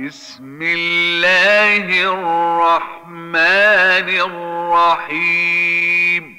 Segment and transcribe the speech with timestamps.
[0.00, 3.38] بسم الله الرحمن
[4.98, 6.36] الرحيم.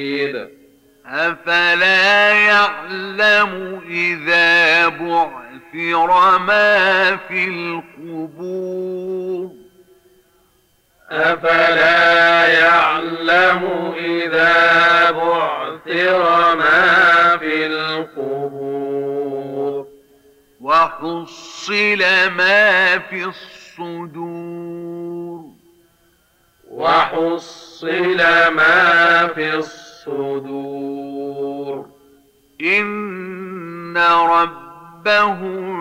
[1.05, 9.51] أفلا يعلم إذا بعثر ما في القبور؟
[11.11, 18.63] أفلا يعلم إذا بعثر ما في القبور؟
[20.61, 21.99] وحصل
[22.37, 24.92] ما في الصدور؟
[26.73, 28.17] وحصل
[28.55, 30.93] ما في الصدور.
[32.61, 33.97] إن
[34.29, 35.73] ربهم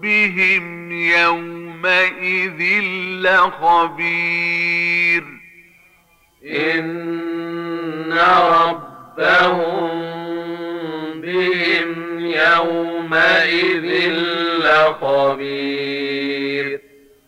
[0.00, 2.82] بهم يومئذ
[3.22, 5.24] لخبير.
[6.44, 8.18] إن
[8.52, 9.90] ربهم
[11.20, 14.12] بهم يومئذ
[14.58, 16.05] لخبير.